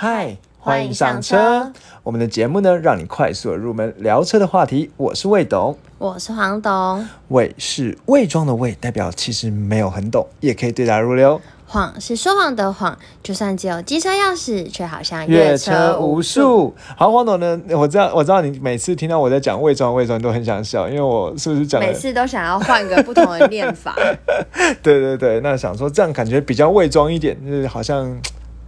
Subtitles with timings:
[0.00, 1.72] 嗨，欢迎上车。
[2.04, 4.88] 我们的节目呢，让你快速地入门聊车的话题。
[4.96, 7.04] 我是魏董，我是黄董。
[7.30, 11.40] 魏是伪装的魏，代表其实没有很懂，也可以对答如流。
[11.66, 16.72] 谎是说谎的谎，就算只有机车钥匙，却好像阅阅车无数。
[16.96, 17.60] 好，黄董呢？
[17.70, 21.92] 我知道，我知道你每次听到我在讲伪装伪装，都很想笑，因为我是不是讲每？
[21.92, 23.96] 次都想要换个不同的念法。
[24.80, 28.16] 对对对，那想说这样感觉比较伪装一点，就是好像。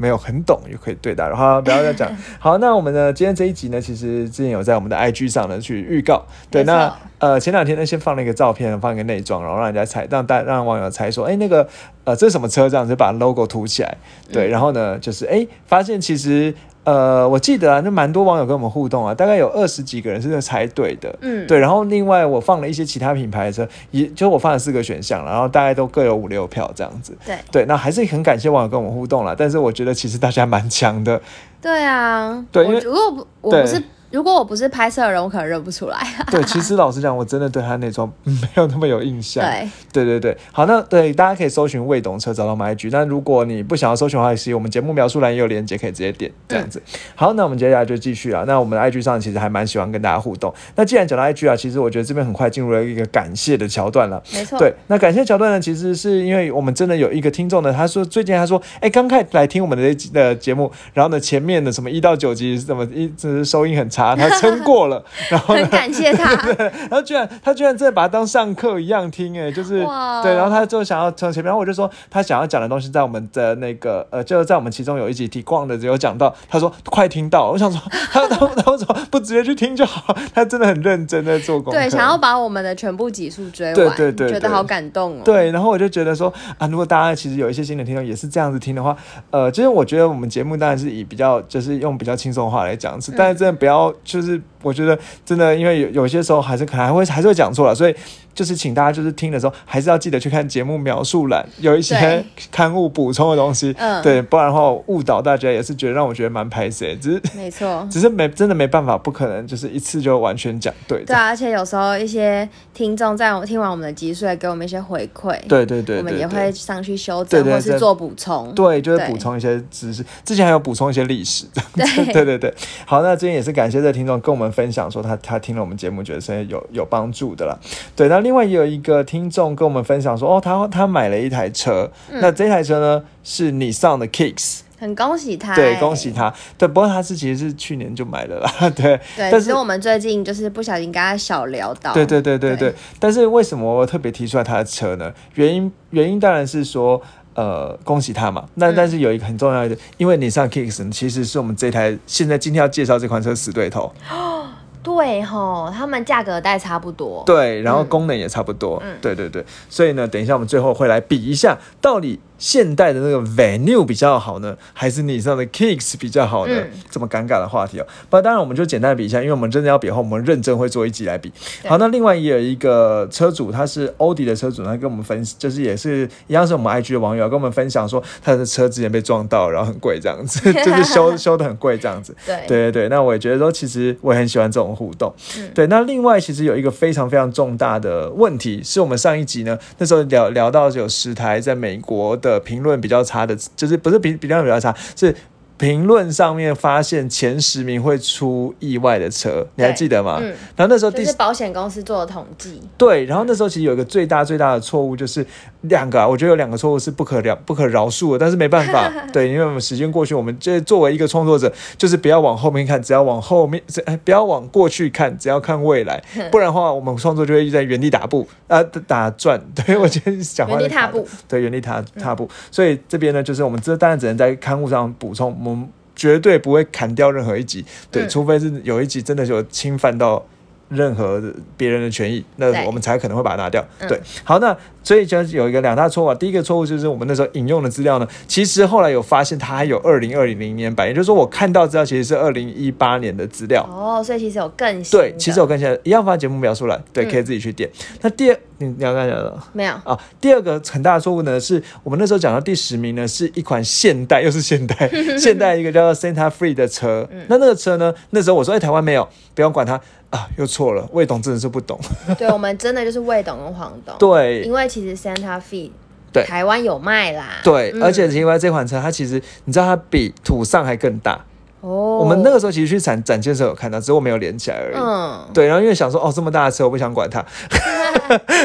[0.00, 2.10] 没有很懂也可以对答，然后不要再讲。
[2.40, 3.12] 好，那我们呢？
[3.12, 6.24] 今天这一集呢，其实之前有在我们的 IG 上呢去预告。
[6.50, 11.68] 对，那呃前两天呢，先放了一个照片，放一个内装，然后让人家猜，让大让网友猜说，哎，那个
[12.04, 12.66] 呃这是什么车？
[12.68, 13.98] 这样子把 logo 涂起来。
[14.32, 16.54] 对，然后呢，就是哎发现其实。
[16.84, 21.58] 呃，我记得啊，那蛮多网友跟我们互动啊，大概有二十几个人是在猜对的，嗯，对。
[21.58, 27.16] 然后另外我放了一些其他品牌的车，也就我放了四个选项，然后大概都各有五六票这样子。
[27.26, 27.36] 对。
[27.52, 31.20] 对，那还是很感谢网友跟我们互动了，但是我觉得其实大家蛮强的，
[31.60, 35.98] 对啊，对因为我如果不我不是如果我不是拍摄的人，我可能认不出来。
[36.30, 39.44] 对，其实老实讲，我真的对他那装没有那么有印象。
[39.44, 46.82] 对，对对对，好，那对大家可以搜寻魏董车找到我们 IG，但如果你不想要搜寻的话，其实我们节目描述栏也有链接，可以直接点这样子。
[47.14, 48.44] 好，那我们接下来就继续啊。
[48.46, 50.52] 那我们的 IG 上其实还蛮喜欢跟大家互动。
[50.74, 54.20] 那既然讲到 IG 啊，其实我觉得这边很快进入了一个感谢的桥段了。
[54.32, 54.58] 没错。
[54.58, 66.34] 对，那感谢桥段呢，其实是因为我们真的有一个听众呢，他说最近他说，哎，刚开始来听我们的这节目，然后呢前面的什么一到九集什么一直收音很差，他撑过了， 然后很感谢他。
[66.54, 77.80] 对然后居然他居然真的把它当上课一样听，哎，就是哇对，然后他就想要从前面，然后我就说他想要讲的东西在我们的那个呃，就在我们其中有一集提逛的有讲到，他说快听到，我想说
[78.12, 80.16] 他他他为什么不直接去听就好？
[80.34, 85.22] 他真的很认真在做功课，对，想要把我们的全部集数追完，对对对对觉得好感动哦。
[85.24, 88.96] 对，然后我就觉得说啊，如果大家其实有一些新的听众也是这样子听的话，
[89.30, 97.94] 呃，其实我觉得我们节目当然是以比较就是用比较轻松的话来讲，是，但是真的不要就是我觉得真的，因为有有些时候还是可能还会还是会讲错了，所以
[98.40, 104.02] 就是请大家就是听的时候还是要记得去看节目描述栏，有一些刊物补充的东西，嗯。
[104.02, 107.86] 对，不然的话误导大家也是觉得让我觉得蛮拍谁，只是没错。
[107.92, 111.00] 只是没真的没办法，不可能就是一次就完全讲对。
[111.00, 118.50] 的，对啊，而且有时候一些听众在我听完我们的集数，也给我们一些回馈，对对对对我们也会上去修正，或是做补充。
[118.54, 121.44] 对，就是补充一些知识，之前还有补充一些历史，
[121.76, 122.06] 对。
[122.14, 122.54] 对对对。
[122.86, 127.58] 好，那今天也是感谢这个听众跟我们分享说他他听了我们节目，觉得是有有帮助的啦。
[127.96, 136.32] 对，那另外也有一个听众跟我们分享说，哦，他他买了一台车，嗯那这台车呢是你上的 Kicks，很恭喜他、对，欸恭喜他。
[136.56, 142.74] 对，不过他是其实是去年就买了啦， 对，对，但是我们最近就是不小心跟他小聊到，对对对对。
[142.98, 145.12] 但是为什么我特别提出来他的车呢？
[145.34, 147.00] 原因原因当然是说。
[147.32, 148.44] 呃，恭喜他嘛！
[148.56, 153.90] 那嗯但是有一个很重要的，因为你上 Kicks 其实是我们这台现在今天要介绍这款车死对头，
[154.82, 158.96] 对吼，他们价格带差不多，对，然后功能也差不多，嗯。
[159.00, 166.54] 对对对，所以呢，等一下我们最后会来比一下，到底现代的那个 Venue 比较好呢，还是你上的 Kicks 比较好呢？
[166.56, 167.86] 嗯这么尴尬的话题哦。
[168.08, 171.32] 不当然我们就简单比一下，因为我们真的要比的话，我们认真会做一集来比。
[171.68, 182.14] 好，那另外也有一个车主，他是欧迪的车主，他跟我们分，就是也是一样是我们 IG 的网友，跟我们分享说他的车之前被撞到，然后很贵这样子， 就是修修的很贵这样子。
[182.26, 185.12] 对对对对，那我也觉得说，其实我也很喜欢这种互动。
[185.36, 195.12] 嗯对，那另外其实有一个非常非常重大的问题，是我们上一集呢那时候聊聊到有十台在美国的评论比较差的，就是不是比比较比较差，是。
[195.60, 200.16] 评论上面发现前十名会出意外的车，你还记得吗？
[200.18, 200.34] 嗯。
[200.56, 205.24] 然后那时候第就是保险公司做的统计，对，然后那时候其实有一个最大最大的错误，就是
[205.60, 218.26] 两个、啊，我觉得有两个错误是不可了不可饶恕的，但是没办法， 对，因为我们时间过去，我们这作为一个创作者，就是不要往后面看，只要往后面，哎，不要往过去看，只要看未来， 不然的话，我们创作就会在原地打步。
[218.48, 219.38] 啊、打转。
[219.54, 222.28] 对我今天讲话原地踏步，对，原地踏踏步。
[222.50, 230.24] 所以这边呢，就是我们这当然只能在刊物上补充，我们绝对不会砍掉任何一集，对，嗯除非是有一集真的有侵犯到。
[230.72, 231.20] 任何
[231.56, 233.60] 别人的权益，那我们才可能会把它拿掉。
[233.80, 236.14] 嗯对，好，那所以就有一个两大错误啊。
[236.14, 243.68] 第一个错误就是我们那时候引用的资料呢，其实后来有发现它还有二零二零年版，也就是说我看到资料其实是二零一八年的资料。
[243.68, 244.96] 哦，所以其实有更新。
[244.96, 247.68] 对，其实我跟现在一样发节目描述来，对，嗯可以自己去点。
[248.02, 257.08] 那第二，你你要看讲的没有，啊，第二个很大的错误呢，是我们那时候讲到第十名呢，是一款现代， 又是现代，现代一个叫做 Santa Free 的车。
[257.10, 259.80] 嗯那那个车呢，那时候我说，哎、台湾没有，不用管它
[260.10, 261.80] 啊，又错了，魏董真的是不懂。
[262.18, 263.96] 对我们真的就是魏董跟黄董。
[263.98, 265.70] 对因为其实 Santa Free
[266.12, 267.40] 对台湾有卖啦。
[267.42, 271.24] 对，嗯而且因为这款车，它其实你知道它比土上还更大。
[271.60, 274.76] 哦，我们那个时候其实去展展件的时候有看到，只是我没有连起来而已。
[274.76, 277.24] 嗯，对，然后因为想说，哦，这么大的车，我不想管它。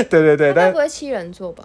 [0.10, 1.64] 对 对对，但不会七人座吧？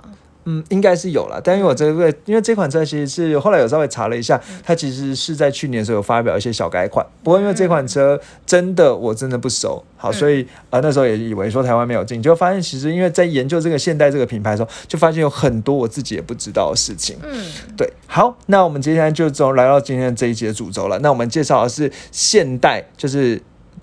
[0.50, 1.40] 嗯，应该是有了。
[1.42, 7.06] 但因为我这个，因为这款车其实是后来有稍微查了一下，嗯它其实是在去年的时候有发表一些小改款。
[7.22, 17.16] 不过因为这款车真的我真的不熟，好，嗯所以呃那时候也以为说台湾没有进，就发现其实因为在研究这个现代这个品牌的时候，就发现有很多我自己也不知道的事情。
[17.22, 17.44] 嗯，
[17.76, 20.98] 对，好，那我们接下来就从来到今天的这一节主轴了。
[20.98, 23.40] 那我们介绍的是现代，就是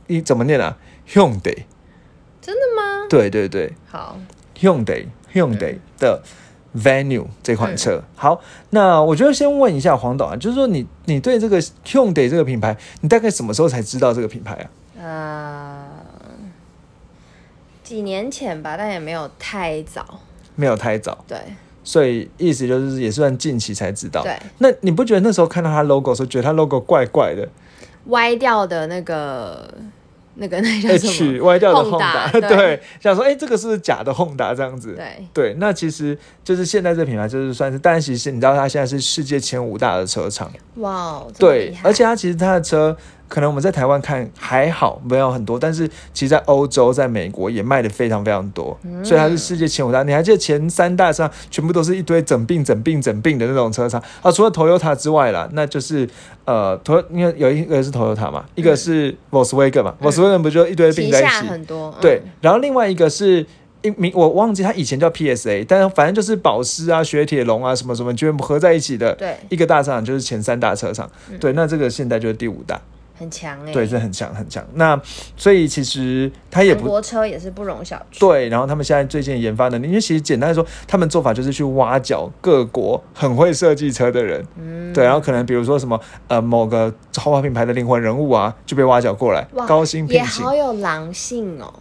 [0.07, 0.77] 一怎么念啊
[1.09, 1.63] ？Hyundai，
[2.41, 3.07] 真的吗？
[3.09, 4.17] 对对对好
[4.59, 6.21] ，，Hyundai Hyundai 的
[6.77, 8.03] Venue 这款车。
[8.15, 8.39] 好，
[8.69, 14.69] 那我觉得先问一下黄导啊，就是说你你对这个 Hyundai 这个品牌，你大概什么时候才知道这个品牌啊？
[15.01, 15.87] 呃，
[17.83, 20.19] 几年前吧，但也没有太早。
[20.59, 21.37] 没有太早，对
[21.83, 24.23] 所以意思就是也算近期才知道。
[24.23, 27.47] 对，那你不觉得那时候看到它 logo 的时候，觉得它 logo 怪怪的
[28.07, 29.71] 歪掉的那个
[30.39, 31.43] 那个那叫什？H 么？
[31.45, 34.95] 歪掉的 Honda，Honda，对对，想说哎、这个是是假的 Honda 这样子？
[34.95, 42.95] 对，对，那其实就是现在这品牌就是算是，但其实你知道它现在是世界前五大的车厂，哇对而且它其实它的车
[43.27, 50.03] 可能我们在台湾看还好，没有很多，但是其实在欧洲、在美国也卖的非常非常多，嗯所以它是世界前五大。
[50.03, 54.31] 你还记得前三大上全部都是一堆整并、整并、整并的那种车厂啊？
[54.31, 56.07] 除了 Toyota 之外啦，那就是
[56.45, 61.47] 呃，Toy 因为有一个是 Toyota 嘛，一个是 Volkswagen 嘛、v o l k s w a g e n 不就一堆并在一起？
[61.47, 63.45] 很多，嗯对，然后另外一个是
[63.81, 71.09] 一名我忘记它以前叫 PSA，但是反正就是保时啊、雪铁龙啊什么什么全部合在一起的对，一个大车厂，就是前三大车厂。
[71.29, 72.79] 嗯对，那这个现在就是第五大，
[73.17, 74.65] 很强哎，对，是很强很强。
[74.73, 74.99] 那
[75.35, 76.81] 所以其实它也不。
[76.81, 91.73] 韩国车也是不容小觑，对，然后他们现在最近研发能力，因为其实简单来说，他们做法就是去挖角各国很会设计车的人，嗯，对，然后可能比如说什么呃某个豪华品牌的灵魂人物啊，就被挖角过来，哇高薪也聘请好，有狼性哦，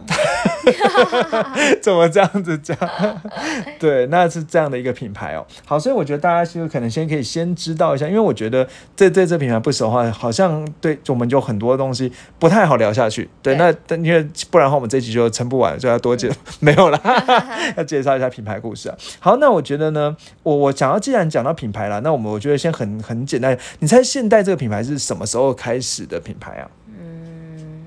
[1.81, 2.77] 怎么这样子讲？
[3.79, 5.45] 对，那是这样的一个品牌哦。
[5.65, 13.29] 好，所以我觉得大家就可能先可以先知道一下，因为我觉得这对这品牌不熟的话，好像对我们就很多东西不太好聊下去。
[13.41, 16.29] 对，对那但因为不然的话，我们这集就撑不完，就要多介、
[16.59, 16.99] 没有啦，
[17.77, 18.97] 要介绍一下品牌故事啊。
[19.19, 26.69] 好，那我觉得呢，我我想要既然讲到品牌了，那我们我觉得先很很简单，你猜现代这个品牌是什么时候开始的品牌啊？
[26.99, 27.85] 嗯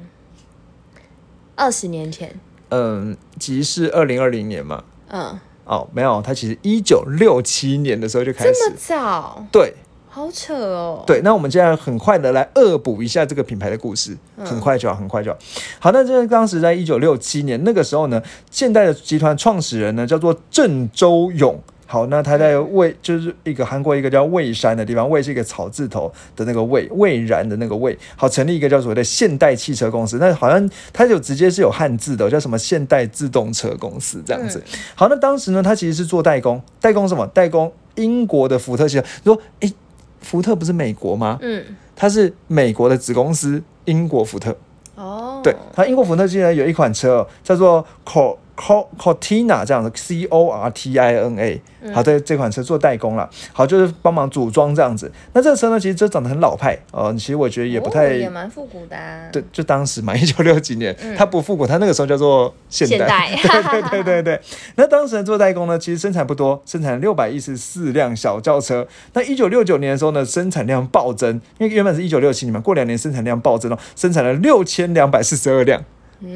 [1.57, 2.35] 二十年前，
[2.71, 4.83] 嗯，即是二零二零年嘛。
[5.09, 8.77] 嗯，哦，没有，它其实一九六七年的时候就开始这么。
[8.79, 9.75] 早，对
[10.13, 15.39] 好扯哦，对，那我们现在很快的来恶补一下这个品牌的故事，嗯很快就好，很快就好。
[15.79, 18.21] 好，那这个当时在一九六七年那个时候呢，
[18.51, 21.57] 现代的集团创始人呢叫做郑周永。
[21.87, 27.99] 好，那他在蔚就是一个韩国一个叫蔚山的地方，蔚是一个草字头的那个蔚，蔚然的那个蔚。
[28.15, 30.19] 好，成立一个叫所谓的现代汽车公司。
[30.21, 34.63] 那好像它就直接是有汉字的，叫什么现代自动车公司这样子。
[34.95, 37.27] 好，那当时呢，他其实是做代工，代工什么？
[37.29, 39.05] 代工英国的福特汽车。
[39.25, 39.73] 你说，诶，
[40.21, 41.39] 福特不是美国吗？
[41.43, 41.65] 嗯，
[41.97, 44.57] 它是美国的子公司英国福特。
[44.95, 51.61] 哦，对，它英国福特竟然有一款车、哦、叫做 Co Co Cortina 这样子 C O R T I N A。
[51.95, 55.11] 好，在这款车做代工了，好就是帮忙组装这样子。
[55.33, 58.09] 那这个车呢，其实就长得很老派哦，其实我觉得也不太。
[58.09, 63.35] 哦也蛮复古的啊，对，就当时嘛，一九六几年，嗯 它不复古，它那个时候叫做现代。
[63.35, 64.41] 现代对对对对对。
[64.77, 68.87] 那当时做代工呢，其实生产不多，生产六百一十四辆小轿车。
[69.15, 75.83] 那一九六九年的时候呢，生产量暴增，因为原本是一九六七年嘛，过两年生产量暴增哦，生产了六千两百四十二辆。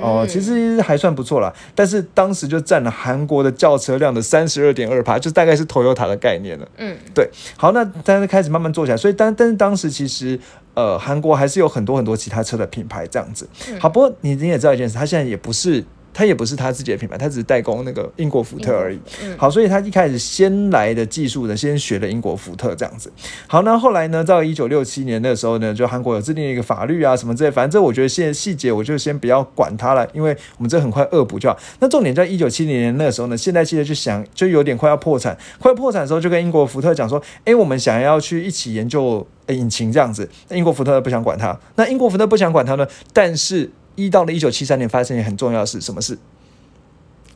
[0.01, 6.69] 哦，其实还算不错啦，但是当时就占了韩国的轿车量的三十二点二趴，就大概是 Toyota 的概念了。
[6.79, 10.39] 嗯，对，好，那但是开始慢慢做起来，所以但但是当时其实
[10.75, 13.49] 呃韩国还是有很多很多其他车的品牌这样子。
[13.79, 15.85] 好，不过你你也知道一件事，它现在也不是。
[16.15, 18.99] 它也不是他自己的品牌，他只是代工那个英国福特而已。
[19.23, 23.13] 嗯好，所以他一开始先来的技术呢，先学了英国福特这样子。
[23.49, 31.59] 好，那后来呢，到一九六七年的时候呢，就韩国有制定一个法律啊什么之类，反正这我觉得现在细节我就先不要管它了，因为我们这很快恶补就好。
[31.81, 40.29] 那重点在一九七零年那个时候呢，现代汽车就想就有点快要破产，快要破产的时候就跟英国福特讲说，诶，我们想要去一起研究呃引擎这样子。
[40.49, 46.19] 那英国福特不想管它，那英国福特不想管它呢，但是一到了一九七三年发生一件很重要的事，什么事？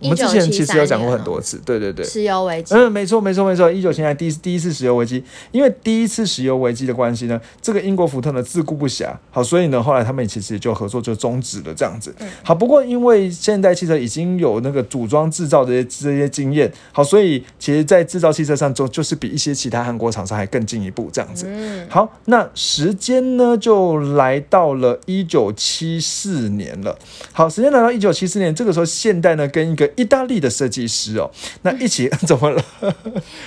[0.01, 2.05] 我们之前其实有讲过很多次，对对对。
[2.05, 3.71] 石油危机，嗯，没错，没错，没错。
[3.71, 12.15] 一九七年第一第一次石油危机，因为第一次石油危机的关系呢，这个英国福特呢自顾不暇，好，所以呢后来他们其实也就合作就终止了这样子。
[12.43, 21.45] 好，不过因为现代汽车已经有那个组装制造的这些这些经验，好，所以其实在制造汽车上就就是比一些其他韩国厂商还更进一步这样子。
[21.49, 26.97] 嗯，好，那时间呢就来到了一九七四年了。
[27.33, 31.31] 好，时间来到一九七四年，这个时候现代呢跟一个意大利的设计师哦，
[31.63, 32.63] 那一起 怎么了？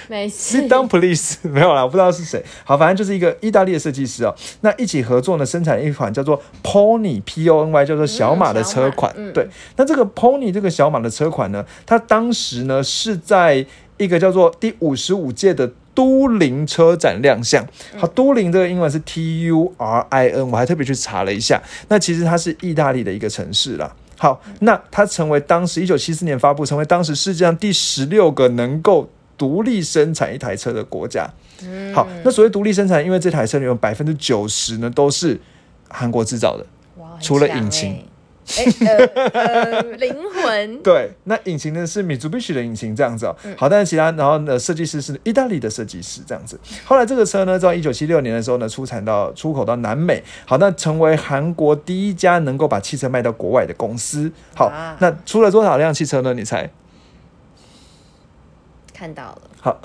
[0.08, 1.38] 没事 Sit，down, please。
[1.48, 2.44] 没有啦，我不知道是谁。
[2.64, 4.36] 好，反正就是一个意大利的设计师哦。
[4.62, 9.14] 那一起合作呢，生产一款叫做 Pony P O N Y，叫做小马的车款。
[9.18, 13.66] 嗯嗯对，那这个 Pony 这个小马的车款呢，它当时呢是在
[13.98, 15.72] 一个叫做第五十五届的。
[15.94, 17.68] 都灵车展亮相，
[17.98, 23.94] 好，都灵这个英文是 T U R I N，我还特别去查了一下，那其实它是意大利的一个城市啦。
[24.22, 31.28] 好，那它成为当时一九七四年发布，成为当时世界上第十六个能够独立生产一台车的国家。
[31.92, 35.42] 好，那所谓独立生产，因为这台车里面百分之九十呢都是
[35.90, 36.64] 韩国制造的。
[37.20, 38.06] 除了引擎
[38.86, 43.36] 呃呃，灵魂， 对，那引擎呢是 Mitsubishi 的引擎这样子哦。
[43.58, 46.60] 好，但是其他然后呢，设计师是意大利的设计师这样子。
[46.84, 50.24] 后来这个车呢，在一九七六年的时候呢，出产到出口到南美。
[50.46, 54.32] 好，那成为韩国第一家能够把汽车卖到国外的公司。
[54.56, 56.34] 好哇，那出了多少辆汽车呢？
[56.34, 56.70] 你猜？
[58.94, 59.82] 看到了，好，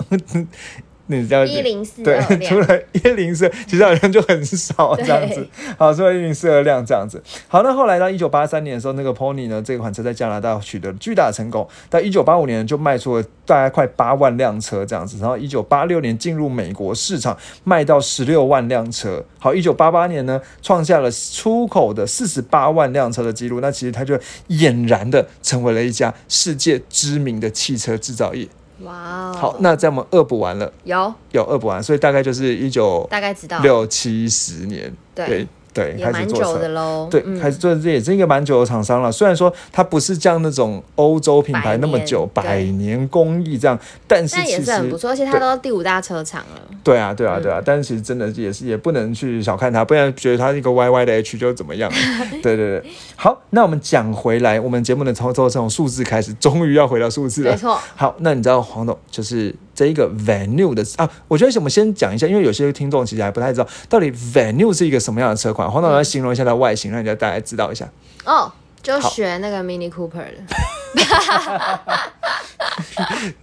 [1.07, 5.47] 你这样子一零四对二，除，了一零四，其实好像就很少这样子。
[5.79, 7.21] 好，除了一零四二辆这样子。
[7.47, 11.67] 好，那后来到一九八三年的时候，那个 Pony 呢，这款车在加拿大取得了巨大的成功。
[11.89, 19.23] 到一九八五年就卖出了大概快八万辆车这样子，然后一九八六年进入美国市场，卖到十六万辆车。
[19.39, 23.61] 好，一九八八年呢，创下了出口的四十八万辆车的记录。
[23.61, 24.17] 那其实它就
[24.49, 28.47] 俨然的成为了一家世界知名的汽车制造业。
[28.81, 30.71] 哇哦，好，那在我们恶补完了。
[30.83, 31.13] 有。
[31.31, 35.47] 有恶补完，所以大概就是一九大概知道，六七十年，对
[35.83, 36.73] 对开始做的车。
[36.73, 39.11] 喽，对，嗯开始做这也是一个蛮久的厂商了。
[39.11, 47.61] 虽然说它不是像那种欧洲品牌那么久，百年工艺这样，但是但其实也是很不错，而且它都第五大车厂了，对啊，对啊，嗯对啊。
[47.63, 51.97] 但是其实真的也是也不能去小看它，不然觉得它一个 YY 的 H 就怎么样了。
[52.41, 52.83] 对对对，
[53.15, 57.57] 好，那我们讲回来，我们节目的操作从数字开始，终于要回到数字了没。
[57.57, 61.07] 错，好，那你知道黄董就是这一个 Venue 的啊？
[61.27, 65.69] 我觉得我们先讲一下，因为有些听众其实还不太知道到底 Venue 是一个什么样的车款。
[65.69, 67.87] 黄导来形容一下它的外形，让人家大概知道一下。
[68.25, 70.33] 哦，就好学那个 Mini Cooper 的，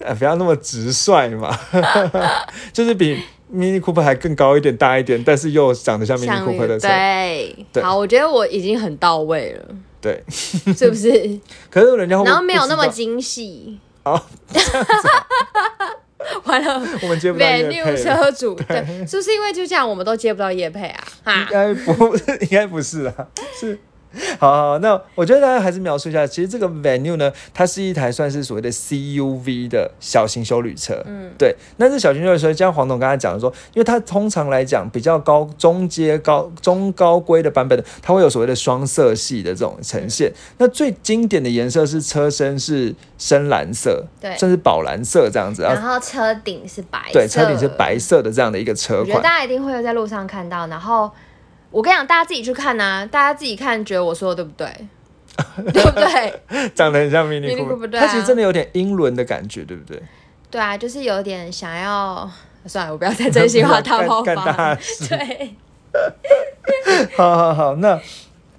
[0.01, 1.57] 呃， 不要那么直率嘛，
[2.75, 3.23] 就是比
[3.55, 6.89] Mini Cooper 还更高一点、大一点，但是又长得像 Mini Cooper 的车。
[6.89, 9.65] 对，对好，我觉得我已经很到位了，
[10.01, 11.39] 对， 是不是？
[11.71, 14.21] 可是人家然后没有那么精细，哦，
[16.45, 16.83] 完了。
[17.03, 17.97] 我们接不到业 Venue 配了。
[17.97, 20.87] 车主，对，是不是因为就这样我们都接不到叶配
[21.25, 21.41] 啊？
[21.41, 23.15] 应，该不，应该不 是啊，
[23.59, 23.79] 是。
[24.39, 31.03] 好 好，好那我觉得大家还是描述一下，其实这个 Venue 呢，它是一台算是所谓的 CUV 的小型修旅车。
[31.07, 31.55] 嗯，对。
[31.77, 40.33] 那这小型修旅车，像黄总刚才讲的说，因为它通常来讲比较高中阶高中高规的版本，它会有所谓的双色系的这种呈现。
[40.59, 45.73] 那最经典的颜色是车身是深蓝色，对甚至宝蓝色这样子啊。
[45.73, 49.01] 然后车顶是白色，对，车顶是白色的这样的一个车款。
[49.03, 50.67] 我觉得大家一定会在路上看到。
[50.69, 51.11] 然后
[51.75, 54.69] 我跟你讲，大家自己去看呐、大家自己看，觉得我说的对不对？
[55.73, 56.69] 对不对？
[56.75, 60.01] 长得很像 Mini Cooper，Cooper，对啊它其实真的有点英伦的感觉，对不对？
[60.51, 62.31] 对啊，就是有点想要。
[62.67, 64.75] 算了，我不要再真心话大爆干干大发。
[65.07, 65.55] 对，
[67.15, 68.01] 好好好，那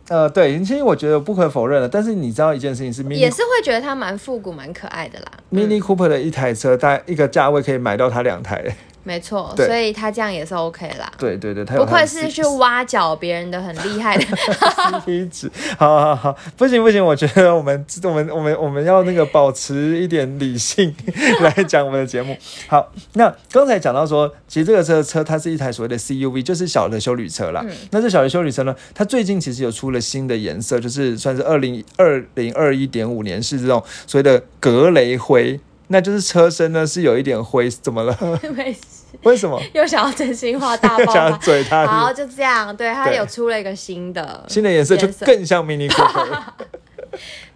[0.09, 5.31] 呃，对，其实我觉得不可否认了，但是你知道一件事情是也 Mini 是会觉得它蛮复古、蛮可爱的啦。
[5.51, 8.63] Mini Cooper 的一台车，大概一个价位可以买到它两台。
[9.05, 11.09] 没错，所以他这样也是 OK 啦。
[11.17, 14.25] 对对对，他有不愧是去挖角别人的很厉害的，
[15.05, 15.49] CP 值。
[15.77, 20.93] 好好好，不行不行，我觉得我们我们我们我们要那个保持一点理性
[21.41, 22.35] 来讲我们的节目。
[22.67, 27.63] 好，那刚才讲到说，其实这个车车它是一台所谓的 CUV，就是小的修旅车啦。
[27.91, 35.59] 那这小的修旅车呢，它最近其实有出了新的颜色，就是算是二零二零二一点五年是这种所谓的格雷灰。
[35.87, 38.17] 那就是车身呢是有一点灰，怎么了？
[38.57, 39.61] 没事，为什么？
[39.73, 41.37] 又想要真心话大爆想要发。
[41.37, 41.85] 嘴他？
[41.85, 42.75] 好，就这样。
[42.75, 46.27] 对，它有出了一个新的新的颜色就更像 Mini Cooper。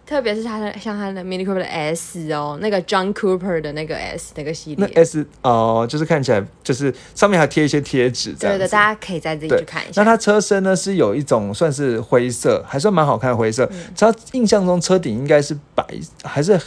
[0.06, 8.32] 特别是它的像它的 Mini Cooper 的 S 哦，那个 John Cooper 的那个 S 那个系列那列，S 哦，就是看起来就是上面还贴一些贴纸。
[8.32, 10.02] 对的，大家可以再自己去看一下。
[10.02, 13.64] 那它车身呢是有一种算是灰色，还算蛮好看的灰色。
[13.70, 15.84] 嗯它印象中车顶应该是白，
[16.24, 16.60] 还是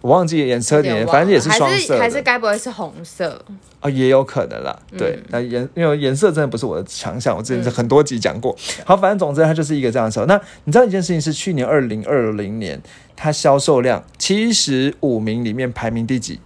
[0.00, 3.42] 我忘记颜色点，反正也是了双色的还是还是该不会是红色？
[3.80, 4.78] 哦，也有可能啦。
[4.92, 8.56] 嗯对，那颜因为颜色真的不是我的强项，我之前是很多集讲过。
[8.84, 10.26] 好，反正总之它就是一个这样的时候。
[10.26, 12.80] 那你知道一件事情是去年二零二零年
[13.16, 16.40] 它销售量七十五名里面排名第几？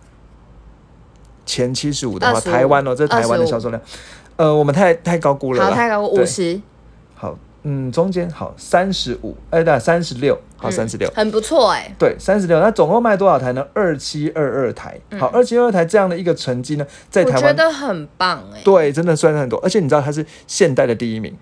[1.46, 3.82] 前七十五的话，台湾哦，这是台湾的25销售量。
[4.36, 6.60] 呃，我们太太高估了好，太高估五十，
[7.14, 11.10] 好，嗯，中间好三十五，哎，对，三十六，好，三十六。
[11.14, 11.94] 很不错哎。
[11.98, 13.66] 对，三十六，那总共卖多少台呢？
[13.74, 14.98] 二七二二台。
[15.18, 18.60] 好，二七二二台这样的一个成绩呢，在嗯我觉台湾得很棒哎。
[18.64, 21.36] 对，真的算是很多，而且你知道它是现代的第一名，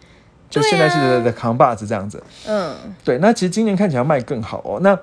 [0.51, 2.23] 就现代汽车的扛把子这样子。
[2.47, 4.81] 嗯，对，那其实今年看起来卖更好哦。
[4.81, 4.99] 那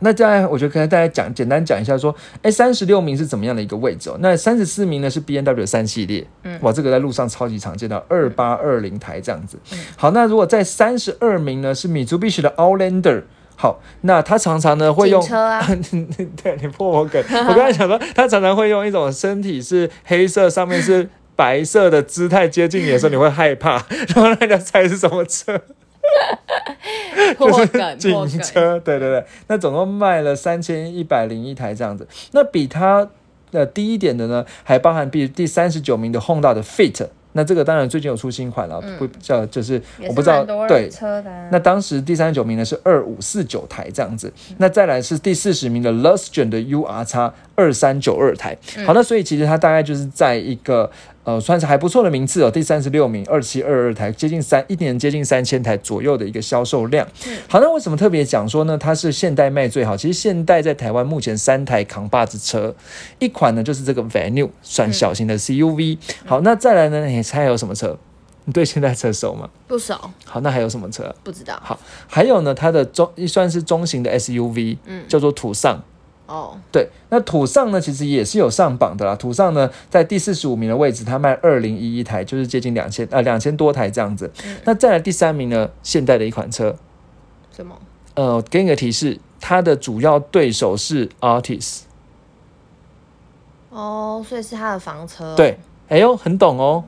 [0.00, 4.16] 那再来，我觉得跟大家讲简单讲一下，说，哎，三十六名是怎么样的一个位置哦？
[4.20, 9.58] 那三十四名呢是 B N W 三系列，嗯，哇，这个在路上超级常见到二八二零台这样子。
[9.96, 13.22] 好，那如果在三十二名呢是米珠必须的 Outlander。
[13.56, 15.62] 好，那他常常呢会用车啊，
[16.42, 17.22] 对你破我梗。
[17.46, 25.64] 我刚才想说，他常常会用一种身体是黑色，上面是白色的姿态接近你的时候，你会害怕，然后让人家猜是什么车，破
[27.38, 28.42] 就是梗破警梗。
[28.42, 28.80] 车。
[28.80, 32.06] 对对对，那总共卖了三千一百零一台这样子。
[32.32, 33.08] 那比它
[33.52, 37.06] 呃低一点的呢，还包含比第三十九名的 Honda 的 Fit。
[37.32, 41.48] 那这个当然最近有出新款了，不叫就是我不知道对人车的啊。
[41.52, 48.58] 那当时第三十九名呢是二五四九台这样子，那再来是第四十名的 Lustgen 的 UR 叉二三九二台。
[48.84, 50.90] 好，那所以其实它大概就是在一个
[51.24, 57.06] 呃算是还不错的名次哦，第三十六名二七二二台，接近三一年接近三千台左右的一个销售量。
[57.48, 58.78] 好，那为什么特别讲说呢？
[58.78, 59.96] 它是现代卖最好？
[59.96, 62.74] 其实现代在台湾目前三台扛把子车，
[63.18, 65.98] 一款呢就是这个 Venue 算小型的 CUV。
[66.24, 67.06] 好，那再来呢？
[67.06, 67.98] 你猜还有什么车？
[68.46, 69.50] 你对现代车熟吗？
[69.68, 71.14] 不熟，好，那还有什么车啊？
[71.22, 71.60] 不知道。
[71.62, 75.82] 好，还有呢，它的中算是中型的 SUV，嗯叫做途尚。
[76.30, 79.16] 哦，对，那土上呢，其实也是有上榜的啦。
[79.16, 84.30] 土上呢，在第四十五名的位置，它卖二零一一台，就是接近两千呃两千多台这样子。
[84.64, 86.76] 那再来第三名呢，现代的一款车，
[87.50, 87.76] 什么？
[88.14, 91.80] 呃，给你个提示，它的主要对手是 Artis。
[93.70, 95.34] 哦，所以是它的房车。
[95.34, 95.58] 对，，
[95.88, 96.84] 哎呦，很懂哦。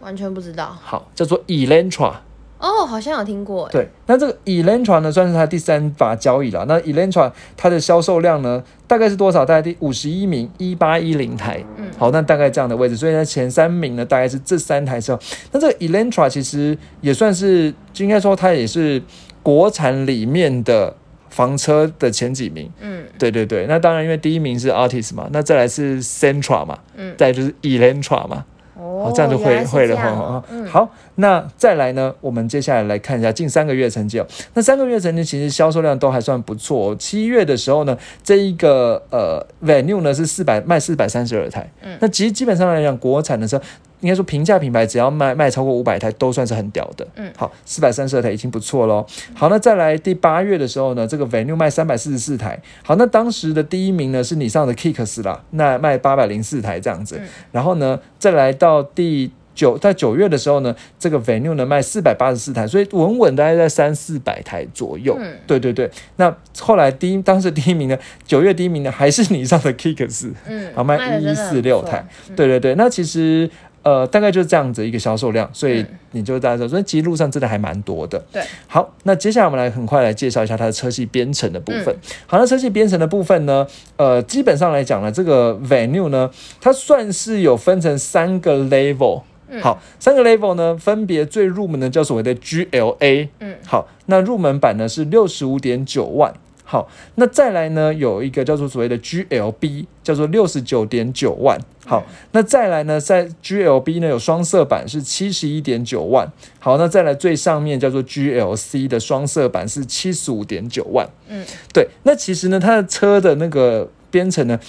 [0.00, 0.76] 完全不知道。
[0.82, 2.16] 好，叫做 Elantra。
[2.58, 3.66] 哦，好像有听过。
[3.66, 6.64] 哎，对，那这个 Elantra 呢，算是它第三把交椅了。
[6.66, 9.44] 那 Elantra 它的销售量呢，大概是多少？
[9.44, 11.64] 大概第五十一名，一八一零台。
[11.76, 15.18] 嗯好，那大概这样的位置，所以呢前三名呢，大概是这三台车。
[15.52, 19.00] 那这个 Elantra 其实也算是，就应该说它也是
[19.42, 20.94] 国产里面的
[21.28, 22.68] 房车的前几名。
[22.80, 27.14] 嗯对对对，那当然因为第一名是 Artis 嘛，那再来是 Centra 嘛，嗯。
[27.16, 28.44] 再来就是 Elantra 嘛。
[28.78, 30.08] 哦，这样就会会了哈。
[30.08, 32.14] 哦哈好，那再来呢？
[32.20, 34.26] 我们接下来来看一下近三个月成绩哦。
[34.54, 36.96] 那三个月成绩其实销售量都还算不错、哦。
[36.96, 41.68] 七月的时候呢，这一个呃 Venue 呢是四百卖四百三十二台。
[41.82, 43.60] 嗯那其实基本上来讲，国产的车
[44.00, 47.06] 应该说平价品牌只要卖卖超过五百台，都算是很屌的。
[47.16, 49.04] 嗯好，四百三十二台已经不错喽。
[49.34, 52.60] 好，那再来第八月的时候呢，这个 Venue 卖三百四十四台。
[52.84, 57.16] 好，那当时的第一名呢是你上的 Kicks 啦，那卖八百零四台这样子。
[57.20, 65.16] 嗯然后呢，再来到第九，在九月的时候呢，这个 Venue 呢卖四百八十四台，所以稳稳大概在三四百台左右。
[65.18, 72.06] 嗯对对对，那后来第一，当时第一名呢，九月第一名呢还是你上的 Kicks，嗯，好卖得真的很1146台。
[72.36, 73.50] 对对对，那其实。
[73.82, 78.22] 呃，大概就是这样子一个销售量，所以嗯你就大家说，所以其实路上真的还蛮多的。
[78.32, 81.86] 对，好，那接下来我们来很快来介绍一下它的车系编程的部分。
[81.86, 89.22] 嗯好，那车系编程的部分呢，呃，基本上来讲呢，这个 Venue 呢，它算是有分成三个 level。
[89.50, 93.28] 嗯好，三个 level 呢，分别最入门的叫所谓的 GLA。
[93.40, 96.34] 嗯，好，那入门版呢是六十五点九万。
[96.70, 101.58] 好，那再来呢有一个叫做所谓的 GLB，叫做六十九点九万。
[101.86, 106.30] 好，那再来呢，在 GLB 呢有双色版是七十一点九万。
[106.60, 111.08] 好，那再来最上面叫做 GLC 的双色版是七十五点九万。
[111.28, 114.60] 嗯，对，那其实呢，它的车的那个编程呢，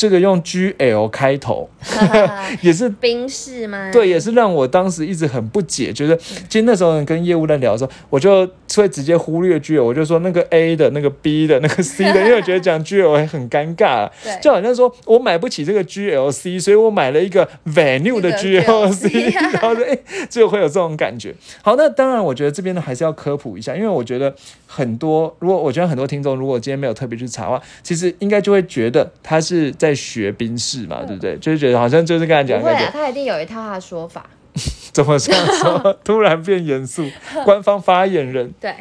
[0.00, 1.68] 这个用 GL 开头
[2.62, 3.90] 也是冰室吗？
[3.92, 14.08] 对，也是让我当时一直很不解，觉得其实那时候跟业务在聊的时候，我就会直接忽略 GL，我就说那个 A 的、那个 B 的、那个 C 的， 因为我觉得讲 GL 会很尴尬、
[14.40, 19.98] 就好像说我买不起这个 GLC，所以我买了一个 Venue 的一个 GLC，GLC 然后就哎、
[20.30, 21.34] 就会有这种感觉。
[21.60, 24.34] 好，那当然，我觉得这边呢还是要科普一下，因为我觉得
[24.66, 31.36] 很多，如果我觉得很多听众如果今天没有特别去查的话，其实应该就会觉得他是在学兵士嘛，对不对？
[31.38, 34.24] 就是觉得好像就是跟他讲感觉不会啊，他一定有一套他的说法。
[34.92, 35.92] 怎么这样说？
[36.04, 37.08] 突然变严肃，
[37.44, 38.52] 官方发言人。
[38.60, 38.74] 对，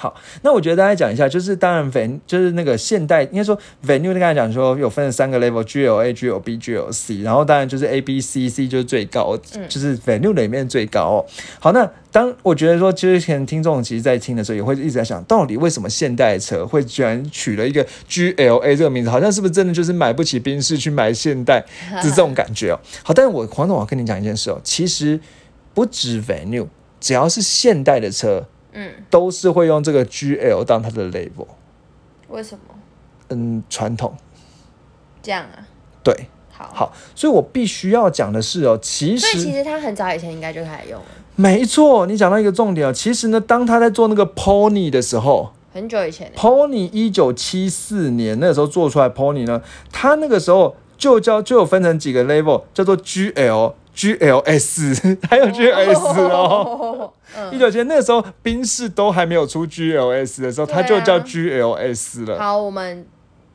[0.00, 3.54] 好，那我觉得大家讲一下，就是当然 van 就是那个现代，应该说
[3.86, 9.36] venue 刚才讲说有分了三个 level，GLA、GLB、GLC，然后当然就是 A、B、C、C 就是最高，
[9.68, 11.26] 就是 venue 里面最高、哦。
[11.58, 21.62] 好，那当我觉得说，其实可能听众其实在听的时候也会一直在想，到底为什么现代车会居然取了一个 GLA 这个名字，好像是不是真的就是买不起宾士去买现代，
[22.00, 22.80] 是这种感觉哦。
[23.02, 25.20] 好，但是我黄总，我要跟你讲一件事哦，其实
[25.74, 26.66] 不止 venue，
[26.98, 28.46] 只要是现代的车。
[28.72, 31.46] 嗯，都是会用这个 GL 当它的 label。
[32.28, 32.60] 为什么
[33.28, 34.14] 嗯，传统
[35.22, 35.66] 这样啊？
[36.02, 36.14] 对，
[36.50, 41.06] 好，好，所以我必须要讲的是哦，其所以其实实他很早以前应该就开始用了，
[41.36, 46.34] 没错，你讲到一个重点哦，其实呢，当他在做那个 Pony 的时候很久以前欸。
[46.36, 53.74] ，Pony 一九七四年那个时候做出来 Pony 呢，他那个时候就叫就有分成几个 level，叫做 GL。
[54.00, 57.12] GLS 还有 GLS 哦，
[57.52, 62.38] 一嗯，九七那个时候宾士都还没有出 GLS 的时候，它就叫 GLS 了。
[62.38, 63.04] 好，我们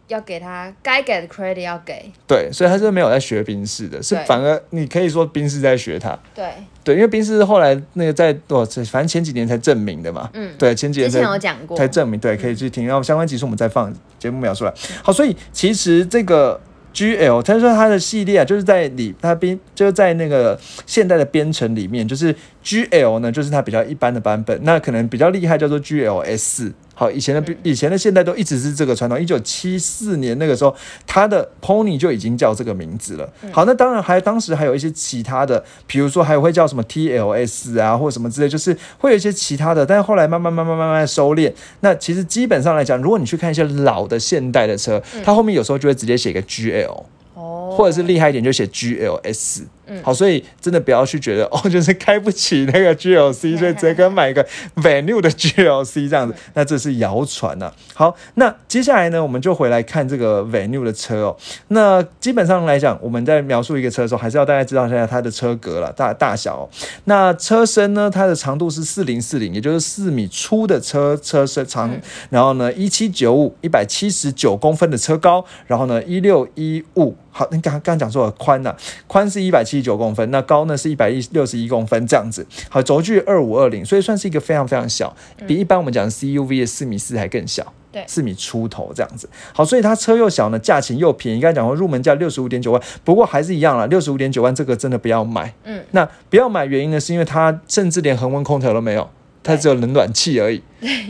[0.08, 6.16] 要给他该给的 credit 要给，对，所以他是没有在学宾士的，是反而你可以说宾士在学他。
[6.36, 6.48] 对，
[6.84, 10.30] 对，因为宾士后来那个在哦，这反正前几年才证明的嘛。
[10.34, 12.86] 嗯，对，前几年之前有才讲过，才证明，对，可以去听。
[12.86, 14.72] 然后相关集数我们再放节目描述来。
[15.02, 16.62] 好，所以其实这个
[16.96, 26.72] GL，他说他的系列啊，就是在里他编就是在那个现代的编程里面，就是 GL 呢，就是它比较一般的版本，那可能比较厉害叫做 GLS。
[26.96, 29.22] 好，以前的以前的现代都一直是这个传统。
[29.22, 30.74] 一九七四年那个时候，
[31.06, 33.30] 它的 Pony 就已经叫这个名字了。
[33.52, 39.86] 好，那当然还当时还有一些其他的，比如说还有会叫什么 TLS 啊，或者什么之类，就是会有一些其他的。
[39.86, 41.54] 但是后来慢慢慢慢慢慢收敛。
[41.82, 47.04] 那其实基本上来讲，如果你去看一些老的现代的车，它后面有时候就会直接写一个 GL。
[47.34, 54.46] 哦，或者是厉害一点就写 GLS，嗯好，所以真的不要去觉得哦， 就是开不起那个 GLC， 所以直接买一个
[54.76, 57.72] Venue 的 GLC 这样子，那这是谣传呐。
[57.94, 61.38] 好，那接下来呢，我们就回来看这个 Venue 的车哦。
[61.70, 66.70] 那基本上来讲，我们在描述一个车的时候，还是要大家知道一下它的车格了，大大小、哦。
[67.06, 71.96] 那车身呢，它的长度是四零四零，也就是四米粗的车车身长，
[72.30, 77.16] 然后呢一七九五，一百七十九公分的车高，然后呢一六一五。
[77.38, 78.74] 好，你刚刚刚讲错了，宽呐、
[79.08, 82.48] 宽是一百七十九公分，那高呢是一百一六十一公分这样子。
[82.70, 85.14] 好，轴距二五二零，所以算是一个非常非常小，
[85.46, 87.74] 比一般我们讲的 CUV 的四米四还更小。
[87.92, 89.30] 对四米出头这样子。
[89.54, 91.42] 好，所以它车又小呢，价钱又便宜。
[91.42, 95.54] 刚才讲过入门价六十五点九万，不过还是一样啦，六十五点九万这个真的不要买。
[95.66, 99.10] 嗯，那不要买原因呢，是因为它甚至连恒温空调都没有，
[99.44, 100.62] 它只有冷暖气而已。